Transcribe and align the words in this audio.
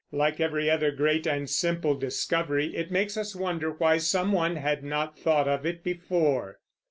Like 0.11 0.39
every 0.39 0.67
other 0.67 0.89
great 0.89 1.27
and 1.27 1.47
simple 1.47 1.93
discovery, 1.93 2.75
it 2.75 2.89
makes 2.89 3.17
us 3.17 3.35
wonder 3.35 3.69
why 3.73 3.97
some 3.97 4.31
one 4.31 4.55
had 4.55 4.83
not 4.83 5.15
thought 5.15 5.47
of 5.47 5.63
it 5.63 5.83
before. 5.83 6.57